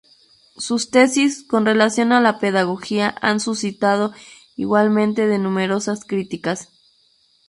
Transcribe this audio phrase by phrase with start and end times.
[0.57, 4.13] Sus tesis con relación a la pedagogía han suscitado
[4.55, 6.69] igualmente de numerosas críticas.